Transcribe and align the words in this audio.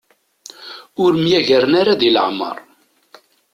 Ur 1.03 1.11
myagaren 1.23 1.73
ara 1.81 1.93
di 1.99 2.09
leɛmer. 2.15 2.57